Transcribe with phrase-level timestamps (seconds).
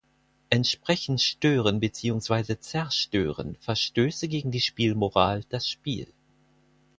[0.49, 6.07] Entsprechend stören beziehungsweise zerstören Verstöße gegen die Spielmoral das Spiel.